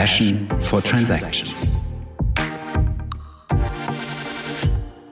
[0.00, 1.78] Passion for Transactions.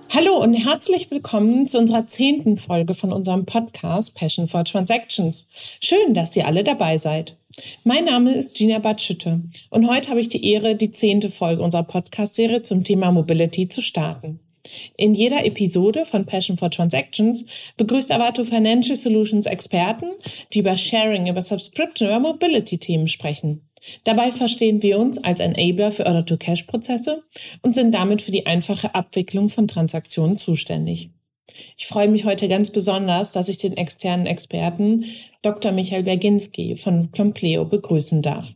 [0.08, 5.47] Hallo und herzlich willkommen zu unserer zehnten Folge von unserem Podcast Passion for Transactions.
[5.83, 7.37] Schön, dass ihr alle dabei seid.
[7.85, 11.82] Mein Name ist Gina Batschütte und heute habe ich die Ehre, die zehnte Folge unserer
[11.82, 14.41] Podcast-Serie zum Thema Mobility zu starten.
[14.96, 17.45] In jeder Episode von Passion for Transactions
[17.77, 20.12] begrüßt Avato Financial Solutions Experten,
[20.52, 23.68] die über Sharing, über Subscription, über Mobility-Themen sprechen.
[24.04, 27.22] Dabei verstehen wir uns als Enabler für Order-to-Cash-Prozesse
[27.62, 31.11] und sind damit für die einfache Abwicklung von Transaktionen zuständig.
[31.76, 35.05] Ich freue mich heute ganz besonders, dass ich den externen Experten
[35.43, 35.73] Dr.
[35.73, 38.55] Michael Berginski von Compleo begrüßen darf.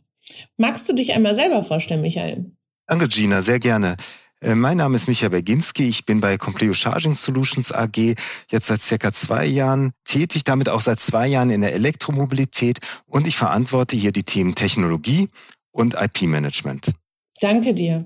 [0.57, 2.51] Magst du dich einmal selber vorstellen, Michael?
[2.87, 3.97] Danke, Gina, sehr gerne.
[4.43, 5.87] Äh, mein Name ist Michael Berginski.
[5.87, 8.15] Ich bin bei Compleo Charging Solutions AG
[8.51, 13.25] jetzt seit circa zwei Jahren tätig, damit auch seit zwei Jahren in der Elektromobilität und
[13.25, 15.29] ich verantworte hier die Themen Technologie
[15.71, 16.91] und IP-Management.
[17.39, 18.05] Danke dir.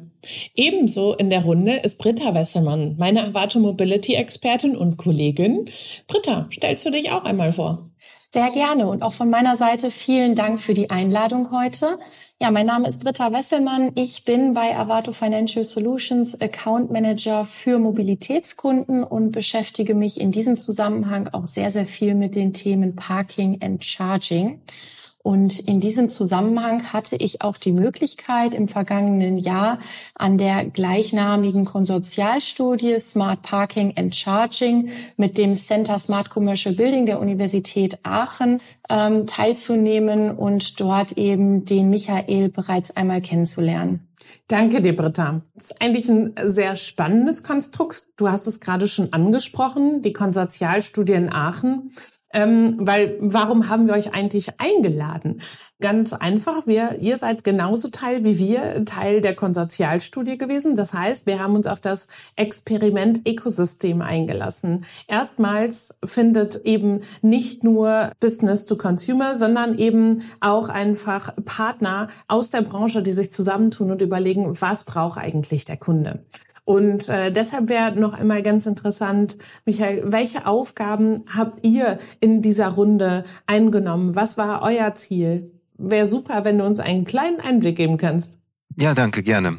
[0.54, 5.70] Ebenso in der Runde ist Britta Wesselmann, meine Avato Mobility Expertin und Kollegin.
[6.08, 7.90] Britta, stellst du dich auch einmal vor?
[8.34, 11.98] Sehr gerne und auch von meiner Seite vielen Dank für die Einladung heute.
[12.42, 13.94] Ja, mein Name ist Britta Wesselmann.
[13.96, 20.60] Ich bin bei Avato Financial Solutions Account Manager für Mobilitätskunden und beschäftige mich in diesem
[20.60, 24.62] Zusammenhang auch sehr, sehr viel mit den Themen Parking and Charging.
[25.28, 29.80] Und in diesem Zusammenhang hatte ich auch die Möglichkeit, im vergangenen Jahr
[30.16, 37.20] an der gleichnamigen Konsortialstudie Smart Parking and Charging mit dem Center Smart Commercial Building der
[37.20, 44.08] Universität Aachen ähm, teilzunehmen und dort eben den Michael bereits einmal kennenzulernen.
[44.48, 45.42] Danke dir, Britta.
[45.56, 48.08] Das ist eigentlich ein sehr spannendes Konstrukt.
[48.16, 51.92] Du hast es gerade schon angesprochen, die Konsortialstudie in Aachen.
[52.34, 55.42] Ähm, weil warum haben wir euch eigentlich eingeladen?
[55.80, 60.76] Ganz einfach, wir, ihr seid genauso Teil wie wir, Teil der Konsortialstudie gewesen.
[60.76, 64.84] Das heißt, wir haben uns auf das Experiment Ökosystem eingelassen.
[65.08, 72.62] Erstmals findet eben nicht nur Business to Consumer, sondern eben auch einfach Partner aus der
[72.62, 76.26] Branche, die sich zusammentun und überlegen, was braucht eigentlich der Kunde.
[76.68, 82.68] Und äh, deshalb wäre noch einmal ganz interessant, Michael, welche Aufgaben habt ihr in dieser
[82.68, 84.16] Runde eingenommen?
[84.16, 85.50] Was war euer Ziel?
[85.78, 88.40] Wäre super, wenn du uns einen kleinen Einblick geben kannst.
[88.76, 89.58] Ja, danke, gerne.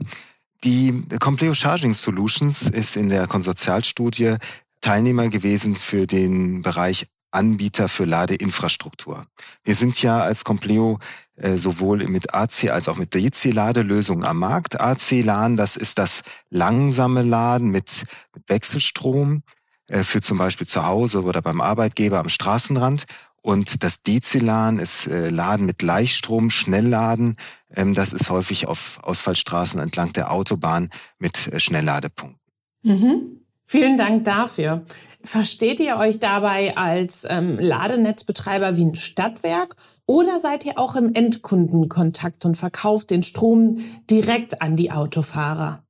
[0.65, 4.35] Die Compleo Charging Solutions ist in der Konsortialstudie
[4.83, 9.27] Teilnehmer gewesen für den Bereich Anbieter für Ladeinfrastruktur.
[9.63, 10.99] Wir sind ja als Compleo
[11.37, 14.81] äh, sowohl mit AC als auch mit DC-Ladelösungen am Markt.
[14.81, 19.43] AC-LAN, das ist das langsame Laden mit, mit Wechselstrom
[19.89, 23.05] äh, für zum Beispiel zu Hause oder beim Arbeitgeber am Straßenrand.
[23.41, 27.37] Und das DC-LAN ist äh, Laden mit Gleichstrom, Schnellladen.
[27.75, 32.41] Ähm, das ist häufig auf Ausfallstraßen entlang der Autobahn mit äh, Schnellladepunkten.
[32.83, 33.41] Mhm.
[33.71, 34.83] Vielen Dank dafür.
[35.23, 41.13] Versteht ihr euch dabei als ähm, Ladenetzbetreiber wie ein Stadtwerk oder seid ihr auch im
[41.13, 43.77] Endkundenkontakt und verkauft den Strom
[44.09, 45.85] direkt an die Autofahrer?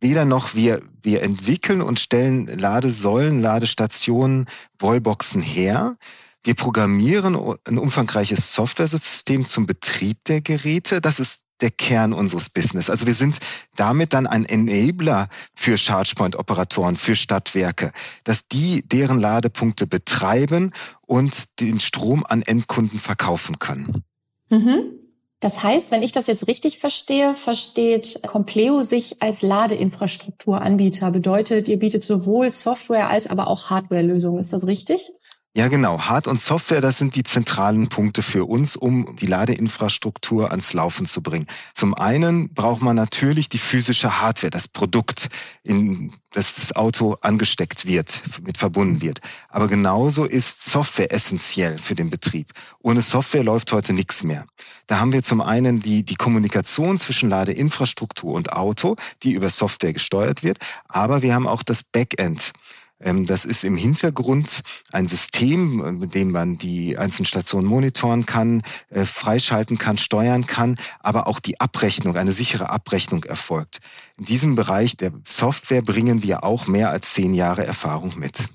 [0.00, 4.46] Weder noch wir, wir entwickeln und stellen Ladesäulen, Ladestationen,
[4.80, 5.96] Wallboxen her.
[6.42, 7.36] Wir programmieren
[7.68, 11.00] ein umfangreiches Softwaresystem zum Betrieb der Geräte.
[11.00, 12.90] Das ist der Kern unseres Business.
[12.90, 13.38] Also wir sind
[13.76, 17.92] damit dann ein Enabler für ChargePoint-Operatoren, für Stadtwerke,
[18.24, 24.04] dass die deren Ladepunkte betreiben und den Strom an Endkunden verkaufen können.
[24.50, 24.98] Mhm.
[25.42, 31.10] Das heißt, wenn ich das jetzt richtig verstehe, versteht Compleo sich als Ladeinfrastrukturanbieter.
[31.10, 34.38] Bedeutet, ihr bietet sowohl Software als aber auch Hardware-Lösungen.
[34.38, 35.10] Ist das richtig?
[35.54, 36.00] Ja, genau.
[36.00, 41.04] Hard- und Software, das sind die zentralen Punkte für uns, um die Ladeinfrastruktur ans Laufen
[41.04, 41.46] zu bringen.
[41.74, 45.28] Zum einen braucht man natürlich die physische Hardware, das Produkt,
[45.62, 49.20] in das das Auto angesteckt wird, mit verbunden wird.
[49.50, 52.52] Aber genauso ist Software essentiell für den Betrieb.
[52.80, 54.46] Ohne Software läuft heute nichts mehr.
[54.86, 59.92] Da haben wir zum einen die, die Kommunikation zwischen Ladeinfrastruktur und Auto, die über Software
[59.92, 60.56] gesteuert wird.
[60.88, 62.54] Aber wir haben auch das Backend.
[63.02, 64.62] Ähm, das ist im Hintergrund
[64.92, 70.76] ein System, mit dem man die einzelnen Stationen monitoren kann, äh, freischalten kann, steuern kann,
[71.00, 73.80] aber auch die Abrechnung, eine sichere Abrechnung erfolgt.
[74.16, 78.48] In diesem Bereich der Software bringen wir auch mehr als zehn Jahre Erfahrung mit.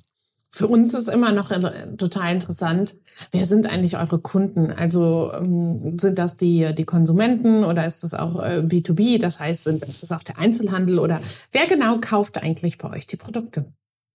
[0.49, 1.51] Für uns ist immer noch
[1.97, 2.95] total interessant,
[3.31, 4.71] wer sind eigentlich eure Kunden?
[4.71, 9.15] Also ähm, sind das die, die Konsumenten oder ist das auch B2B?
[9.15, 11.19] Äh, das heißt, ist das auch der Einzelhandel oder
[11.51, 13.65] wer genau kauft eigentlich bei euch die Produkte?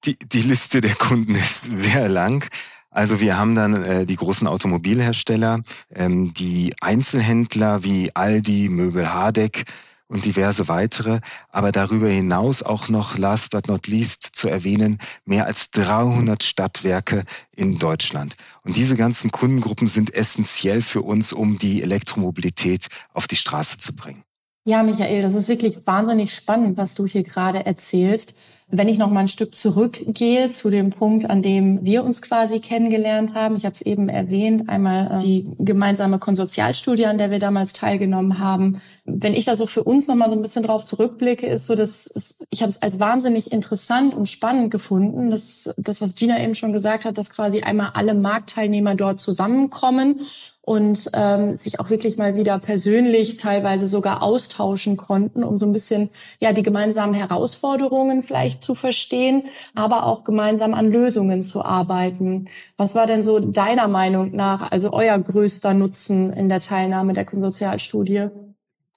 [0.04, 2.44] Die, die Liste der Kunden ist sehr lang.
[2.90, 5.62] Also wir haben dann äh, die großen Automobilhersteller,
[5.94, 9.64] ähm, die Einzelhändler wie Aldi, Möbel Hardeck
[10.08, 15.46] und diverse weitere, aber darüber hinaus auch noch, last but not least zu erwähnen, mehr
[15.46, 18.36] als 300 Stadtwerke in Deutschland.
[18.62, 23.94] Und diese ganzen Kundengruppen sind essentiell für uns, um die Elektromobilität auf die Straße zu
[23.94, 24.22] bringen.
[24.64, 28.34] Ja, Michael, das ist wirklich wahnsinnig spannend, was du hier gerade erzählst.
[28.68, 32.60] Wenn ich noch mal ein Stück zurückgehe zu dem Punkt, an dem wir uns quasi
[32.60, 37.40] kennengelernt haben, ich habe es eben erwähnt, einmal äh, die gemeinsame Konsortialstudie, an der wir
[37.40, 38.80] damals teilgenommen haben.
[39.04, 41.74] Wenn ich da so für uns noch mal so ein bisschen drauf zurückblicke, ist so,
[41.74, 46.54] dass ich habe es als wahnsinnig interessant und spannend gefunden, dass das, was Gina eben
[46.54, 50.20] schon gesagt hat, dass quasi einmal alle Marktteilnehmer dort zusammenkommen
[50.60, 55.72] und ähm, sich auch wirklich mal wieder persönlich teilweise sogar austauschen konnten, um so ein
[55.72, 62.46] bisschen ja die gemeinsamen Herausforderungen vielleicht zu verstehen, aber auch gemeinsam an Lösungen zu arbeiten.
[62.76, 67.24] Was war denn so deiner Meinung nach also euer größter Nutzen in der Teilnahme der
[67.24, 68.28] Konsortialstudie?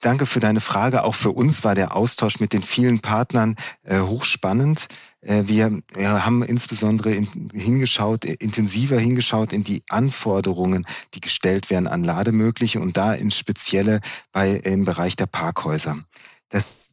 [0.00, 1.04] Danke für deine Frage.
[1.04, 4.88] Auch für uns war der Austausch mit den vielen Partnern äh, hochspannend.
[5.22, 11.70] Äh, wir ja, haben insbesondere in, hingeschaut, äh, intensiver hingeschaut in die Anforderungen, die gestellt
[11.70, 14.00] werden an Lademögliche und da ins Spezielle
[14.32, 15.98] bei, im Bereich der Parkhäuser.
[16.50, 16.92] Das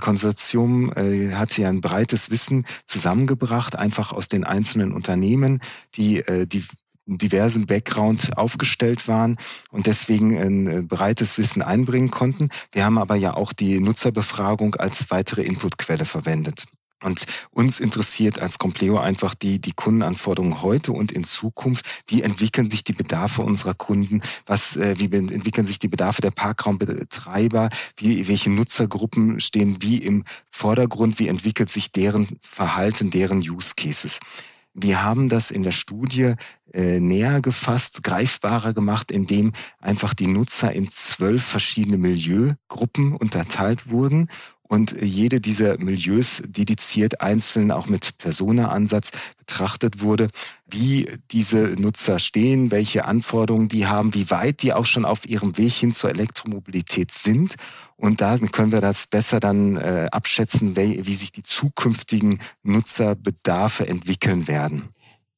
[0.00, 5.60] Konsortium äh, hat ja ein breites Wissen zusammengebracht, einfach aus den einzelnen Unternehmen,
[5.94, 6.64] die äh, die
[7.18, 9.36] diversen Background aufgestellt waren
[9.70, 12.48] und deswegen ein äh, breites Wissen einbringen konnten.
[12.72, 16.66] Wir haben aber ja auch die Nutzerbefragung als weitere Inputquelle verwendet.
[17.02, 22.02] Und uns interessiert als Compleo einfach die, die Kundenanforderungen heute und in Zukunft.
[22.06, 24.22] Wie entwickeln sich die Bedarfe unserer Kunden?
[24.46, 27.70] Was, äh, wie entwickeln sich die Bedarfe der Parkraumbetreiber?
[27.96, 31.18] Wie, welche Nutzergruppen stehen wie im Vordergrund?
[31.18, 34.20] Wie entwickelt sich deren Verhalten, deren Use Cases?
[34.74, 36.34] Wir haben das in der Studie
[36.72, 44.28] äh, näher gefasst, greifbarer gemacht, indem einfach die Nutzer in zwölf verschiedene Milieugruppen unterteilt wurden
[44.72, 50.28] und jede dieser Milieus dediziert einzeln auch mit Persona-Ansatz betrachtet wurde,
[50.66, 55.58] wie diese Nutzer stehen, welche Anforderungen die haben, wie weit die auch schon auf ihrem
[55.58, 57.56] Weg hin zur Elektromobilität sind.
[58.02, 63.86] Und da können wir das besser dann äh, abschätzen, wie, wie sich die zukünftigen Nutzerbedarfe
[63.86, 64.88] entwickeln werden.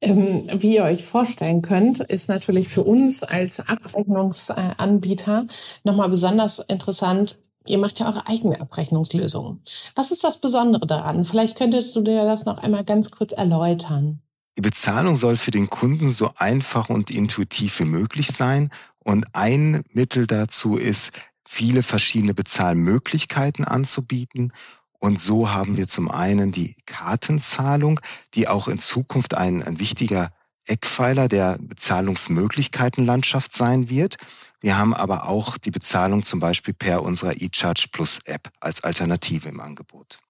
[0.00, 5.46] Ähm, wie ihr euch vorstellen könnt, ist natürlich für uns als Abrechnungsanbieter
[5.84, 9.62] nochmal besonders interessant, Ihr macht ja eure eigene Abrechnungslösung.
[9.94, 11.24] Was ist das Besondere daran?
[11.24, 14.20] Vielleicht könntest du dir das noch einmal ganz kurz erläutern.
[14.58, 18.68] Die Bezahlung soll für den Kunden so einfach und intuitiv wie möglich sein.
[18.98, 21.12] Und ein Mittel dazu ist,
[21.46, 24.52] viele verschiedene Bezahlmöglichkeiten anzubieten.
[24.98, 28.00] Und so haben wir zum einen die Kartenzahlung,
[28.34, 30.30] die auch in Zukunft ein, ein wichtiger
[30.66, 34.16] Eckpfeiler der Bezahlungsmöglichkeitenlandschaft sein wird.
[34.60, 39.48] Wir haben aber auch die Bezahlung zum Beispiel per unserer eCharge Plus App als Alternative
[39.48, 40.20] im Angebot.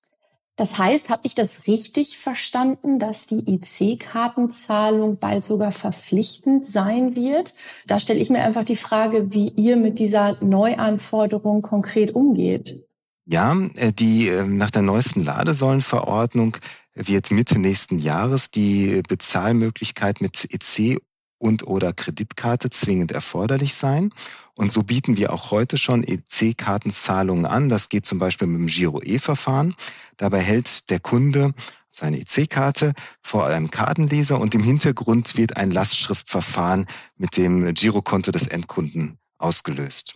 [0.56, 7.54] Das heißt, habe ich das richtig verstanden, dass die IC-Kartenzahlung bald sogar verpflichtend sein wird?
[7.86, 12.84] Da stelle ich mir einfach die Frage, wie ihr mit dieser Neuanforderung konkret umgeht.
[13.26, 16.56] Ja, äh, die äh, nach der neuesten Ladesäulenverordnung
[16.94, 21.00] wird Mitte nächsten Jahres die Bezahlmöglichkeit mit EC
[21.38, 24.10] und oder Kreditkarte zwingend erforderlich sein.
[24.56, 27.68] Und so bieten wir auch heute schon EC-Kartenzahlungen an.
[27.68, 29.74] Das geht zum Beispiel mit dem Giro-E-Verfahren.
[30.16, 31.54] Dabei hält der Kunde
[31.90, 38.46] seine EC-Karte vor einem Kartenleser und im Hintergrund wird ein Lastschriftverfahren mit dem Girokonto des
[38.46, 40.14] Endkunden ausgelöst.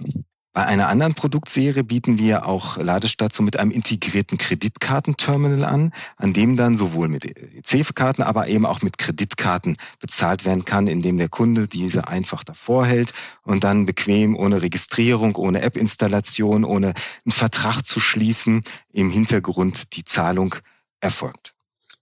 [0.55, 6.57] Bei einer anderen Produktserie bieten wir auch Ladestationen mit einem integrierten Kreditkartenterminal an, an dem
[6.57, 11.69] dann sowohl mit EC-Karten, aber eben auch mit Kreditkarten bezahlt werden kann, indem der Kunde
[11.69, 13.13] diese einfach davor hält
[13.43, 20.05] und dann bequem ohne Registrierung, ohne App-Installation, ohne einen Vertrag zu schließen, im Hintergrund die
[20.05, 20.55] Zahlung
[21.01, 21.55] erfolgt.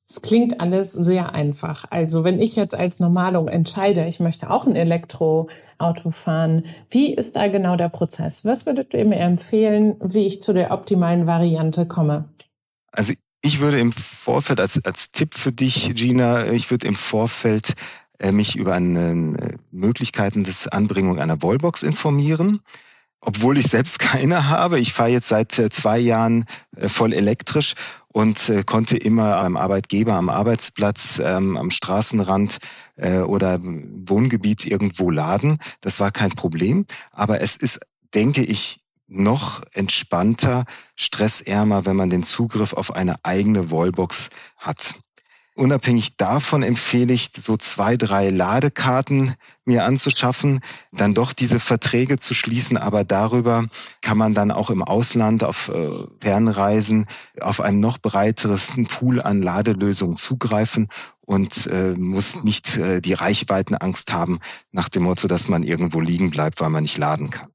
[0.08, 1.84] Es klingt alles sehr einfach.
[1.90, 7.34] Also wenn ich jetzt als Normalung entscheide, ich möchte auch ein Elektroauto fahren, wie ist
[7.34, 8.44] da genau der Prozess?
[8.44, 12.28] Was würdet ihr mir empfehlen, wie ich zu der optimalen Variante komme?
[12.92, 17.74] Also ich würde im Vorfeld als, als Tipp für dich, Gina, ich würde im Vorfeld
[18.20, 22.60] äh, mich über eine äh, Möglichkeiten des Anbringung einer Wallbox informieren
[23.26, 24.80] obwohl ich selbst keine habe.
[24.80, 27.74] Ich fahre jetzt seit äh, zwei Jahren äh, voll elektrisch
[28.08, 32.58] und äh, konnte immer am Arbeitgeber, am Arbeitsplatz, ähm, am Straßenrand
[33.26, 35.58] oder Wohngebiet irgendwo laden.
[35.82, 36.86] Das war kein Problem.
[37.12, 37.80] Aber es ist,
[38.14, 40.64] denke ich, noch entspannter,
[40.94, 44.94] stressärmer, wenn man den Zugriff auf eine eigene Wallbox hat.
[45.56, 49.34] Unabhängig davon empfehle ich, so zwei, drei Ladekarten
[49.64, 50.60] mir anzuschaffen,
[50.92, 52.76] dann doch diese Verträge zu schließen.
[52.76, 53.64] Aber darüber
[54.02, 55.88] kann man dann auch im Ausland auf äh,
[56.20, 57.06] Fernreisen
[57.40, 60.88] auf einen noch breiteres Pool an Ladelösungen zugreifen
[61.22, 64.40] und äh, muss nicht äh, die Reichweitenangst haben
[64.72, 67.48] nach dem Motto, dass man irgendwo liegen bleibt, weil man nicht laden kann.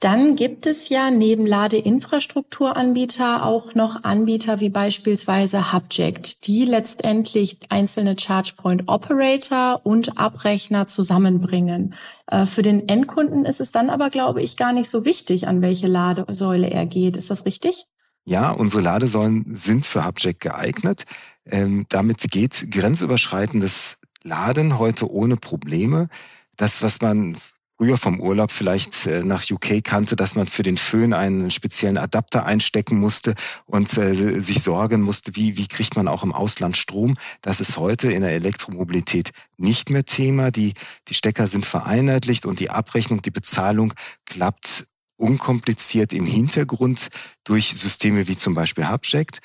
[0.00, 8.16] Dann gibt es ja neben Ladeinfrastrukturanbieter auch noch Anbieter wie beispielsweise Hubject, die letztendlich einzelne
[8.16, 11.94] ChargePoint Operator und Abrechner zusammenbringen.
[12.28, 15.60] Äh, für den Endkunden ist es dann aber, glaube ich, gar nicht so wichtig, an
[15.60, 17.14] welche Ladesäule er geht.
[17.14, 17.84] Ist das richtig?
[18.24, 21.04] Ja, unsere Ladesäulen sind für Hubject geeignet.
[21.44, 26.08] Ähm, damit geht grenzüberschreitendes Laden heute ohne Probleme.
[26.56, 27.36] Das, was man
[27.80, 31.96] früher vom Urlaub vielleicht äh, nach UK kannte, dass man für den Föhn einen speziellen
[31.96, 33.34] Adapter einstecken musste
[33.64, 37.16] und äh, sich sorgen musste, wie, wie kriegt man auch im Ausland Strom.
[37.40, 40.50] Das ist heute in der Elektromobilität nicht mehr Thema.
[40.50, 40.74] Die,
[41.08, 43.94] die Stecker sind vereinheitlicht und die Abrechnung, die Bezahlung
[44.26, 44.84] klappt
[45.16, 47.08] unkompliziert im Hintergrund
[47.44, 49.40] durch Systeme wie zum Beispiel Hubject.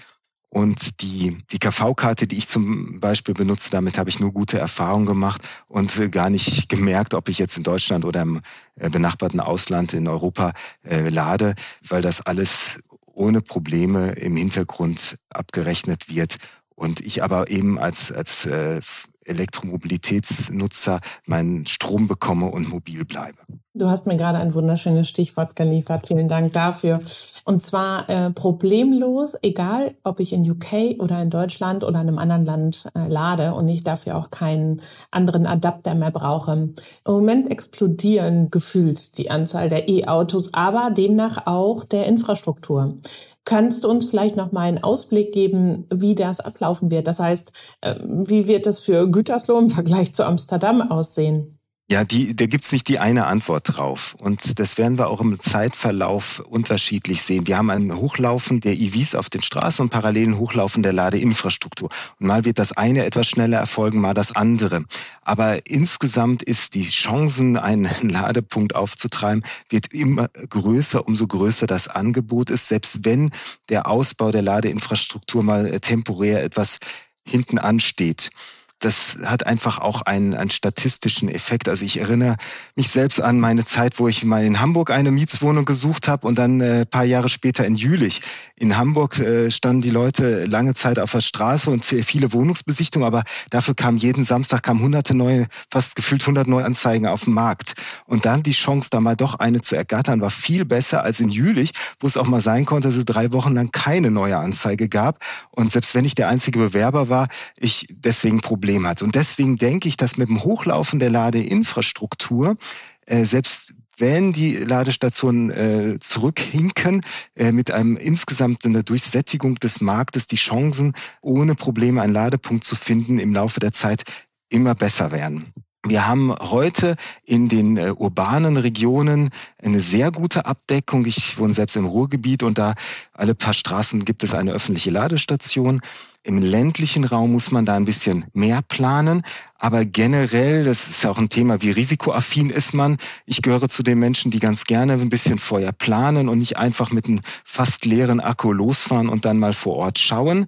[0.55, 5.05] Und die, die KV-Karte, die ich zum Beispiel benutze, damit habe ich nur gute Erfahrungen
[5.05, 8.39] gemacht und gar nicht gemerkt, ob ich jetzt in Deutschland oder im
[8.77, 10.53] äh, benachbarten Ausland in Europa
[10.85, 16.38] äh, lade, weil das alles ohne Probleme im Hintergrund abgerechnet wird.
[16.75, 18.82] Und ich aber eben als, als äh,
[19.25, 23.39] Elektromobilitätsnutzer meinen Strom bekomme und mobil bleibe.
[23.74, 26.08] Du hast mir gerade ein wunderschönes Stichwort geliefert.
[26.08, 27.01] Vielen Dank dafür.
[27.44, 32.17] Und zwar äh, problemlos, egal ob ich in UK oder in Deutschland oder in einem
[32.17, 36.53] anderen Land äh, lade und ich dafür auch keinen anderen Adapter mehr brauche.
[36.53, 36.74] Im
[37.05, 42.98] Moment explodieren gefühlt die Anzahl der E-Autos, aber demnach auch der Infrastruktur.
[43.45, 47.07] Kannst du uns vielleicht noch mal einen Ausblick geben, wie das ablaufen wird?
[47.07, 51.54] Das heißt, äh, wie wird es für Gütersloh im Vergleich zu Amsterdam aussehen?
[51.87, 54.15] Ja, die, da gibt's nicht die eine Antwort drauf.
[54.19, 57.45] Und das werden wir auch im Zeitverlauf unterschiedlich sehen.
[57.45, 61.89] Wir haben ein Hochlaufen der EVs auf den Straßen und parallelen Hochlaufen der Ladeinfrastruktur.
[62.19, 64.85] Und mal wird das eine etwas schneller erfolgen, mal das andere.
[65.21, 72.49] Aber insgesamt ist die Chancen, einen Ladepunkt aufzutreiben, wird immer größer, umso größer das Angebot
[72.49, 72.67] ist.
[72.67, 73.29] Selbst wenn
[73.69, 76.79] der Ausbau der Ladeinfrastruktur mal temporär etwas
[77.27, 78.31] hinten ansteht
[78.79, 81.70] das hat einfach auch einen, einen statistischen Effekt.
[81.70, 82.36] Also ich erinnere
[82.75, 86.38] mich selbst an meine Zeit, wo ich mal in Hamburg eine Mietswohnung gesucht habe und
[86.38, 88.22] dann äh, paar Jahre später in Jülich.
[88.55, 93.24] In Hamburg äh, standen die Leute lange Zeit auf der Straße und viele Wohnungsbesichtungen, aber
[93.50, 97.75] dafür kam jeden Samstag kam hunderte neue, fast gefühlt hundert neue Anzeigen auf den Markt.
[98.05, 101.29] Und dann die Chance, da mal doch eine zu ergattern, war viel besser als in
[101.29, 104.89] Jülich, wo es auch mal sein konnte, dass es drei Wochen lang keine neue Anzeige
[104.89, 105.24] gab.
[105.51, 109.03] Und selbst wenn ich der einzige Bewerber war, ich deswegen Probleme Problem hat.
[109.03, 112.57] Und deswegen denke ich, dass mit dem Hochlaufen der Ladeinfrastruktur
[113.05, 117.01] äh, selbst wenn die Ladestationen äh, zurückhinken,
[117.36, 122.75] äh, mit einem insgesamt einer Durchsättigung des Marktes die Chancen, ohne Probleme einen Ladepunkt zu
[122.75, 124.03] finden, im Laufe der Zeit
[124.50, 125.53] immer besser werden.
[125.87, 129.29] Wir haben heute in den äh, urbanen Regionen
[129.61, 131.05] eine sehr gute Abdeckung.
[131.05, 132.73] Ich wohne selbst im Ruhrgebiet und da
[133.13, 135.81] alle paar Straßen gibt es eine öffentliche Ladestation.
[136.23, 139.21] Im ländlichen Raum muss man da ein bisschen mehr planen.
[139.59, 142.97] Aber generell, das ist ja auch ein Thema, wie risikoaffin ist man.
[143.27, 146.91] Ich gehöre zu den Menschen, die ganz gerne ein bisschen vorher planen und nicht einfach
[146.91, 150.47] mit einem fast leeren Akku losfahren und dann mal vor Ort schauen.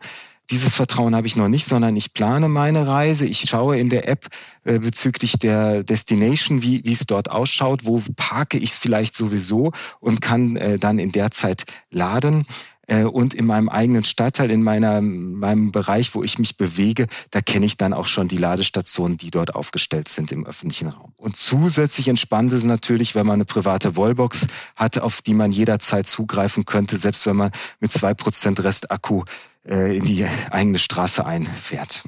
[0.49, 3.25] Dieses Vertrauen habe ich noch nicht, sondern ich plane meine Reise.
[3.25, 4.27] Ich schaue in der App
[4.63, 9.71] äh, bezüglich der Destination, wie, wie es dort ausschaut, wo parke ich es vielleicht sowieso
[9.99, 12.45] und kann äh, dann in der Zeit laden.
[12.87, 17.41] Äh, und in meinem eigenen Stadtteil, in meiner, meinem Bereich, wo ich mich bewege, da
[17.41, 21.11] kenne ich dann auch schon die Ladestationen, die dort aufgestellt sind im öffentlichen Raum.
[21.17, 26.07] Und zusätzlich entspannt es natürlich, wenn man eine private Wallbox hat, auf die man jederzeit
[26.07, 27.51] zugreifen könnte, selbst wenn man
[27.81, 29.23] mit zwei Prozent Restakku
[29.67, 32.03] in die eigene Straße einfährt.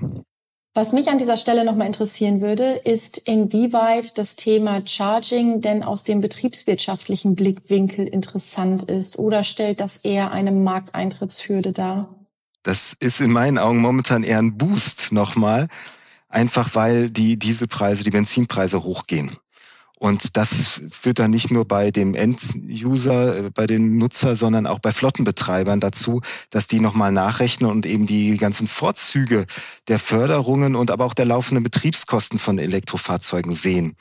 [0.76, 6.04] Was mich an dieser Stelle nochmal interessieren würde, ist, inwieweit das Thema Charging denn aus
[6.04, 12.16] dem betriebswirtschaftlichen Blickwinkel interessant ist oder stellt das eher eine Markteintrittshürde dar?
[12.64, 15.68] Das ist in meinen Augen momentan eher ein Boost nochmal,
[16.28, 19.32] einfach weil die Dieselpreise, die Benzinpreise hochgehen.
[20.00, 24.80] Und das führt dann nicht nur bei dem End-User, äh, bei den Nutzer, sondern auch
[24.80, 29.46] bei Flottenbetreibern dazu, dass die nochmal nachrechnen und eben die ganzen Vorzüge
[29.90, 33.98] der Förderungen und aber auch der laufenden Betriebskosten von Elektrofahrzeugen sehen.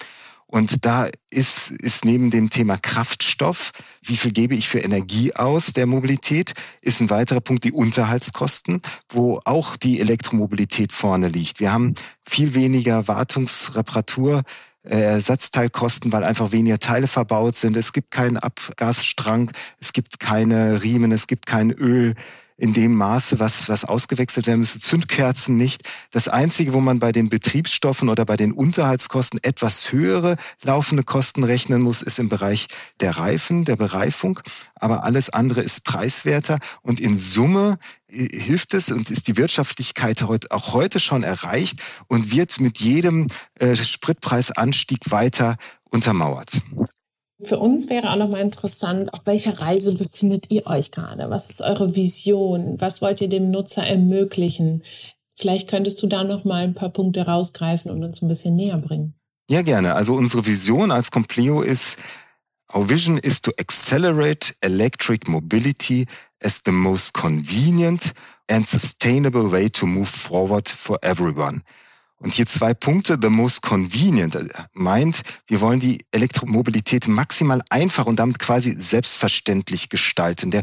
[0.50, 5.74] Und da ist, ist neben dem Thema Kraftstoff, wie viel gebe ich für Energie aus
[5.74, 11.60] der Mobilität, ist ein weiterer Punkt die Unterhaltskosten, wo auch die Elektromobilität vorne liegt.
[11.60, 14.42] Wir haben viel weniger Wartungsreparatur
[14.82, 17.76] Ersatzteilkosten, weil einfach weniger Teile verbaut sind.
[17.76, 22.14] Es gibt keinen Abgasstrang, es gibt keine Riemen, es gibt kein Öl
[22.58, 24.80] in dem Maße, was, was ausgewechselt werden müsste.
[24.80, 25.82] Zündkerzen nicht.
[26.10, 31.44] Das Einzige, wo man bei den Betriebsstoffen oder bei den Unterhaltskosten etwas höhere laufende Kosten
[31.44, 32.66] rechnen muss, ist im Bereich
[32.98, 34.40] der Reifen, der Bereifung.
[34.74, 36.58] Aber alles andere ist preiswerter.
[36.82, 42.32] Und in Summe äh, hilft es und ist die Wirtschaftlichkeit auch heute schon erreicht und
[42.32, 43.28] wird mit jedem
[43.60, 45.56] äh, Spritpreisanstieg weiter
[45.90, 46.60] untermauert.
[47.42, 51.30] Für uns wäre auch nochmal interessant, auf welcher Reise befindet ihr euch gerade?
[51.30, 52.80] Was ist eure Vision?
[52.80, 54.82] Was wollt ihr dem Nutzer ermöglichen?
[55.38, 59.14] Vielleicht könntest du da nochmal ein paar Punkte rausgreifen und uns ein bisschen näher bringen.
[59.48, 59.94] Ja, gerne.
[59.94, 61.96] Also unsere Vision als Compleo ist,
[62.74, 66.06] our vision is to accelerate electric mobility
[66.42, 68.14] as the most convenient
[68.50, 71.62] and sustainable way to move forward for everyone.
[72.20, 73.16] Und hier zwei Punkte.
[73.20, 79.88] The most convenient äh, meint, wir wollen die Elektromobilität maximal einfach und damit quasi selbstverständlich
[79.88, 80.50] gestalten.
[80.50, 80.62] Der,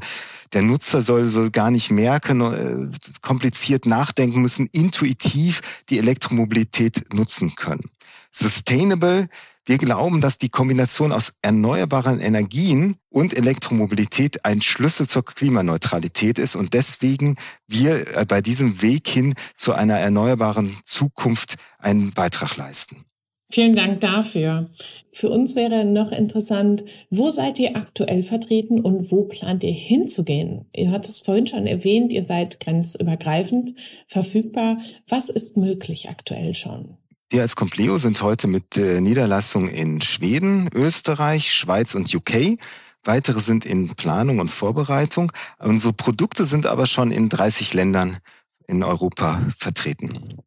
[0.52, 7.56] der Nutzer soll so gar nicht merken, äh, kompliziert nachdenken müssen, intuitiv die Elektromobilität nutzen
[7.56, 7.90] können.
[8.32, 9.30] Sustainable
[9.66, 16.56] wir glauben, dass die Kombination aus erneuerbaren Energien und Elektromobilität ein Schlüssel zur Klimaneutralität ist
[16.56, 17.36] und deswegen
[17.68, 23.06] wir äh, bei diesem Weg hin zu einer erneuerbaren Zukunft einen Beitrag leisten.
[23.52, 24.70] Vielen Dank dafür.
[25.12, 30.66] Für uns wäre noch interessant, wo seid ihr aktuell vertreten und wo plant ihr hinzugehen?
[30.74, 33.74] Ihr hattet es vorhin schon erwähnt, ihr seid grenzübergreifend
[34.08, 34.78] verfügbar.
[35.08, 36.98] Was ist möglich aktuell schon?
[37.30, 42.60] Wir als Compleo sind heute mit äh, Niederlassung in Schweden, Österreich, Schweiz und UK.
[43.04, 45.32] Weitere sind in Planung und Vorbereitung.
[45.58, 48.20] Unsere Produkte sind aber schon in 30 Ländern
[48.68, 50.38] in Europa vertreten.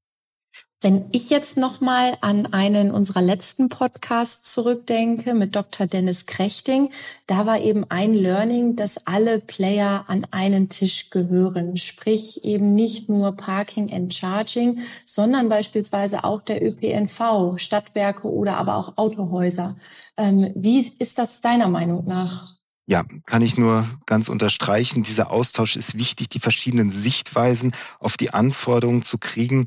[0.81, 5.89] Wenn ich jetzt nochmal an einen unserer letzten Podcasts zurückdenke mit Dr.
[5.89, 6.93] Dennis Krechting,
[7.27, 11.77] da war eben ein Learning, dass alle Player an einen Tisch gehören.
[11.77, 18.77] Sprich eben nicht nur Parking and Charging, sondern beispielsweise auch der ÖPNV, Stadtwerke oder aber
[18.77, 19.77] auch Autohäuser.
[20.17, 22.55] Ähm, wie ist das deiner Meinung nach?
[22.87, 25.03] Ja, kann ich nur ganz unterstreichen.
[25.03, 29.67] Dieser Austausch ist wichtig, die verschiedenen Sichtweisen auf die Anforderungen zu kriegen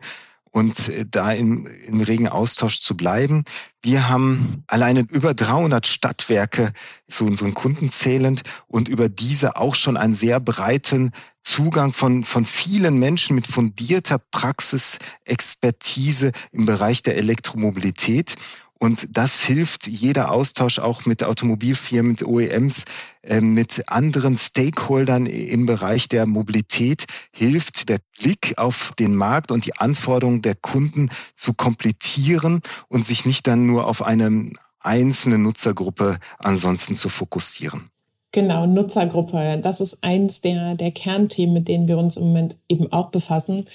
[0.51, 3.43] und äh, da im, im regen Austausch zu bleiben.
[3.81, 6.73] Wir haben alleine über 300 Stadtwerke
[7.07, 11.11] zu unseren Kunden zählend und über diese auch schon einen sehr breiten
[11.41, 18.35] Zugang von, von vielen Menschen mit fundierter Praxisexpertise im Bereich der Elektromobilität.
[18.83, 22.85] Und das hilft jeder Austausch auch mit Automobilfirmen, mit OEMs,
[23.21, 29.67] ähm, mit anderen Stakeholdern im Bereich der Mobilität, hilft der Blick auf den Markt und
[29.67, 36.17] die Anforderungen der Kunden zu komplettieren und sich nicht dann nur auf eine einzelne Nutzergruppe
[36.39, 37.91] ansonsten zu fokussieren.
[38.31, 39.59] Genau, Nutzergruppe.
[39.61, 43.67] Das ist eins der, der Kernthemen, mit denen wir uns im Moment eben auch befassen.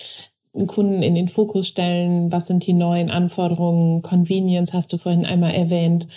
[0.66, 2.32] Kunden in den Fokus stellen?
[2.32, 4.02] Was sind die neuen Anforderungen?
[4.02, 6.08] Convenience hast du vorhin einmal erwähnt.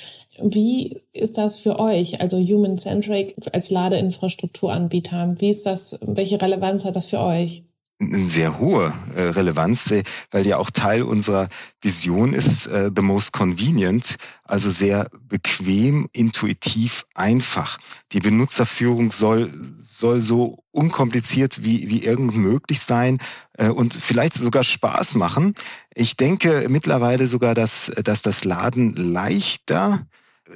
[0.42, 5.36] Wie ist das für euch, also Human-Centric als Ladeinfrastrukturanbieter?
[5.40, 7.64] Wie ist das, welche Relevanz hat das für euch?
[8.00, 9.94] Eine sehr hohe äh, Relevanz,
[10.32, 11.50] weil ja auch Teil unserer
[11.82, 17.78] Vision ist, äh, the most convenient, also sehr bequem, intuitiv, einfach.
[18.14, 19.54] Die Benutzerführung soll,
[19.86, 23.18] soll so unkompliziert wie, wie irgend möglich sein
[23.58, 25.54] äh, und vielleicht sogar Spaß machen.
[25.94, 30.06] Ich denke mittlerweile sogar, dass, dass das Laden leichter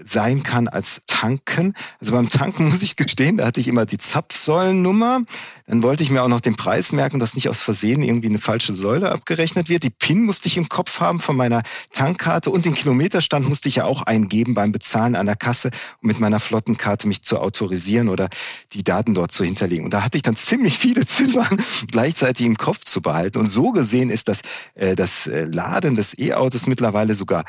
[0.06, 1.74] sein kann als tanken.
[2.00, 5.22] Also beim Tanken muss ich gestehen, da hatte ich immer die Zapfsäulennummer.
[5.66, 8.40] Dann wollte ich mir auch noch den Preis merken, dass nicht aus Versehen irgendwie eine
[8.40, 9.84] falsche Säule abgerechnet wird.
[9.84, 13.76] Die PIN musste ich im Kopf haben von meiner Tankkarte und den Kilometerstand musste ich
[13.76, 15.70] ja auch eingeben beim Bezahlen an der Kasse,
[16.02, 18.28] um mit meiner Flottenkarte mich zu autorisieren oder
[18.74, 19.86] die Daten dort zu hinterlegen.
[19.86, 21.58] Und da hatte ich dann ziemlich viele Ziffern
[21.90, 23.40] gleichzeitig im Kopf zu behalten.
[23.40, 24.42] Und so gesehen ist das,
[24.76, 27.46] äh, das äh, Laden des E-Autos mittlerweile sogar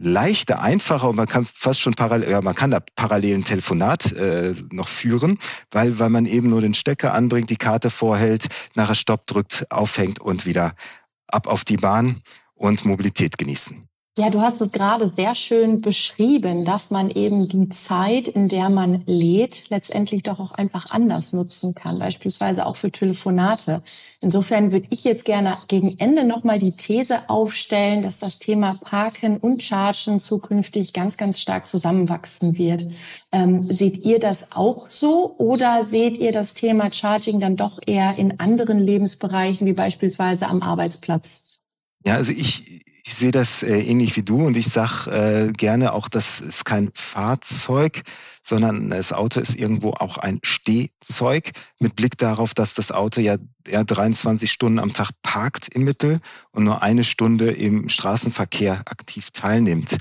[0.00, 4.54] leichter, einfacher und man kann fast schon parallel, ja, man kann da parallelen Telefonat äh,
[4.70, 5.38] noch führen,
[5.70, 10.18] weil, weil man eben nur den Stecker anbringt, die Karte vorhält, nachher Stopp drückt, aufhängt
[10.18, 10.74] und wieder
[11.26, 12.22] ab auf die Bahn
[12.54, 13.86] und Mobilität genießen.
[14.20, 18.68] Ja, du hast es gerade sehr schön beschrieben, dass man eben die Zeit, in der
[18.68, 23.82] man lädt, letztendlich doch auch einfach anders nutzen kann, beispielsweise auch für Telefonate.
[24.20, 29.38] Insofern würde ich jetzt gerne gegen Ende nochmal die These aufstellen, dass das Thema Parken
[29.38, 32.88] und Chargen zukünftig ganz, ganz stark zusammenwachsen wird.
[33.32, 38.16] Ähm, seht ihr das auch so oder seht ihr das Thema Charging dann doch eher
[38.18, 41.44] in anderen Lebensbereichen, wie beispielsweise am Arbeitsplatz?
[42.04, 45.92] Ja, also ich, ich sehe das äh, ähnlich wie du und ich sage äh, gerne
[45.92, 48.02] auch, das ist kein Fahrzeug,
[48.42, 53.36] sondern das Auto ist irgendwo auch ein Stehzeug mit Blick darauf, dass das Auto ja
[53.66, 59.30] eher 23 Stunden am Tag parkt im Mittel und nur eine Stunde im Straßenverkehr aktiv
[59.30, 59.98] teilnimmt.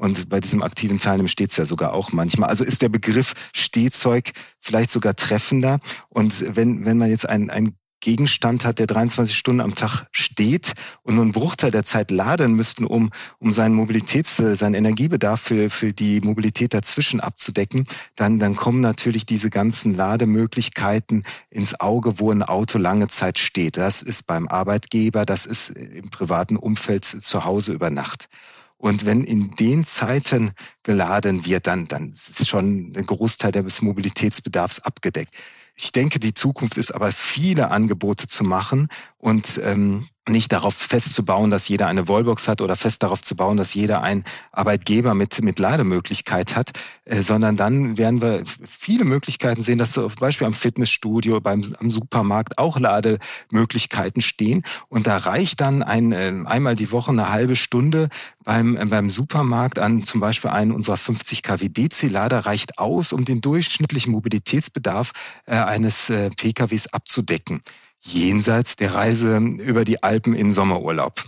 [0.00, 2.48] Und bei diesem aktiven Teilnehmen steht es ja sogar auch manchmal.
[2.48, 5.78] Also ist der Begriff Stehzeug vielleicht sogar treffender.
[6.08, 10.72] Und wenn, wenn man jetzt ein, ein Gegenstand hat, der 23 Stunden am Tag steht
[11.02, 15.70] und nur einen Bruchteil der Zeit laden müssten, um, um seinen Mobilitäts-, seinen Energiebedarf für,
[15.70, 17.86] für die Mobilität dazwischen abzudecken,
[18.16, 23.76] dann, dann kommen natürlich diese ganzen Lademöglichkeiten ins Auge, wo ein Auto lange Zeit steht.
[23.76, 28.28] Das ist beim Arbeitgeber, das ist im privaten Umfeld zu Hause über Nacht.
[28.80, 34.80] Und wenn in den Zeiten geladen wird, dann, dann ist schon ein Großteil des Mobilitätsbedarfs
[34.80, 35.34] abgedeckt.
[35.82, 41.50] Ich denke, die Zukunft ist aber viele Angebote zu machen und ähm, nicht darauf festzubauen,
[41.50, 45.42] dass jeder eine Wallbox hat oder fest darauf zu bauen, dass jeder einen Arbeitgeber mit,
[45.42, 46.72] mit Lademöglichkeit hat,
[47.04, 51.90] äh, sondern dann werden wir viele Möglichkeiten sehen, dass zum Beispiel am Fitnessstudio, beim, am
[51.90, 54.62] Supermarkt auch Lademöglichkeiten stehen.
[54.88, 58.08] Und da reicht dann ein, äh, einmal die Woche eine halbe Stunde
[58.44, 63.24] beim, äh, beim Supermarkt an zum Beispiel einen unserer 50 kW DC-Lader reicht aus, um
[63.24, 65.12] den durchschnittlichen Mobilitätsbedarf
[65.46, 67.60] eines PKWs abzudecken
[68.00, 71.24] jenseits der Reise über die Alpen in Sommerurlaub.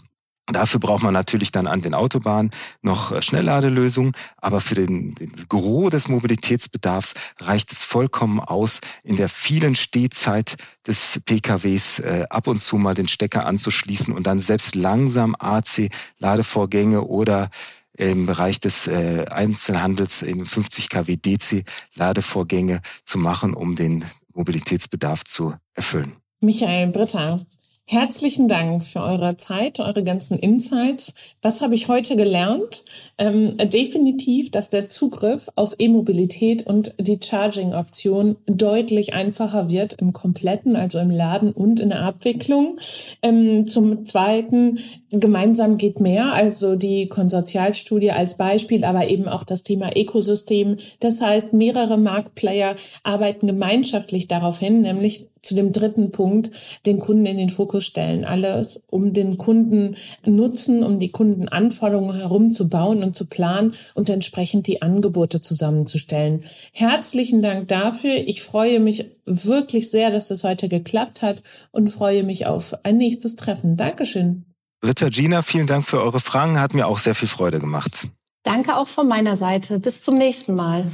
[0.46, 2.50] Dafür braucht man natürlich dann an den Autobahnen
[2.82, 9.16] noch äh, Schnellladelösungen, aber für den, den Gros des Mobilitätsbedarfs reicht es vollkommen aus, in
[9.16, 10.56] der vielen Stehzeit
[10.86, 17.02] des PKWs äh, ab und zu mal den Stecker anzuschließen und dann selbst langsam AC-Ladevorgänge
[17.02, 17.48] oder
[17.96, 24.04] im Bereich des äh, Einzelhandels in 50 kW DC Ladevorgänge zu machen, um den
[24.34, 26.21] Mobilitätsbedarf zu erfüllen.
[26.44, 27.46] Michael Britta,
[27.84, 31.34] Herzlichen Dank für eure Zeit, eure ganzen Insights.
[31.42, 32.84] Was habe ich heute gelernt?
[33.18, 40.74] Ähm, definitiv, dass der Zugriff auf E-Mobilität und die Charging-Option deutlich einfacher wird im kompletten,
[40.74, 42.78] also im Laden und in der Abwicklung.
[43.20, 44.78] Ähm, zum Zweiten,
[45.10, 50.76] gemeinsam geht mehr, also die Konsortialstudie als Beispiel, aber eben auch das Thema Ökosystem.
[51.00, 57.26] Das heißt, mehrere Marktplayer arbeiten gemeinschaftlich darauf hin, nämlich zu dem dritten Punkt, den Kunden
[57.26, 58.24] in den Fokus stellen.
[58.24, 64.82] Alles, um den Kunden Nutzen, um die Kundenanforderungen herumzubauen und zu planen und entsprechend die
[64.82, 66.44] Angebote zusammenzustellen.
[66.72, 68.14] Herzlichen Dank dafür.
[68.14, 72.96] Ich freue mich wirklich sehr, dass das heute geklappt hat und freue mich auf ein
[72.96, 73.76] nächstes Treffen.
[73.76, 74.44] Dankeschön.
[74.84, 76.58] Ritter Gina, vielen Dank für eure Fragen.
[76.58, 78.08] Hat mir auch sehr viel Freude gemacht.
[78.42, 79.78] Danke auch von meiner Seite.
[79.78, 80.90] Bis zum nächsten Mal.